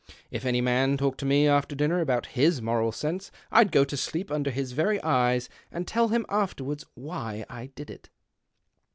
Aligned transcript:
If 0.31 0.45
any 0.47 0.61
man 0.61 0.97
talked 0.97 1.19
to 1.19 1.27
me, 1.27 1.47
after 1.47 1.75
dinner, 1.75 1.99
about 2.01 2.29
his 2.33 2.59
moral 2.59 2.91
sense, 2.91 3.29
I'd 3.51 3.71
go 3.71 3.83
to 3.85 3.95
sleep 3.95 4.31
under 4.31 4.49
his 4.49 4.71
very 4.71 4.99
eyes, 5.03 5.47
and 5.71 5.87
tell 5.87 6.07
him 6.07 6.25
afterwards 6.27 6.87
why 6.95 7.45
I 7.51 7.67
did 7.67 7.91
it. 7.91 8.09